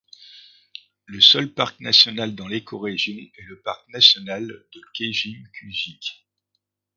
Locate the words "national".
1.79-2.33, 3.89-4.47